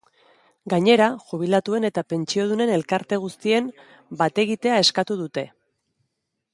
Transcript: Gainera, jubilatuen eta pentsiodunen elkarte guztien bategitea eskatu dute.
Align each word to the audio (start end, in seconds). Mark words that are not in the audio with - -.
Gainera, 0.73 1.09
jubilatuen 1.27 1.85
eta 1.91 2.05
pentsiodunen 2.15 2.73
elkarte 2.79 3.21
guztien 3.27 3.71
bategitea 4.25 4.83
eskatu 4.87 5.23
dute. 5.25 5.49